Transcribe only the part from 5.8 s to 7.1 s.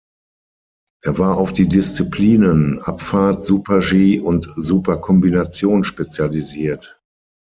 spezialisiert.